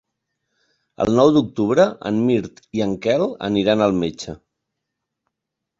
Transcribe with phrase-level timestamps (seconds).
[1.05, 4.39] El nou d'octubre en Mirt i en Quel aniran al metge.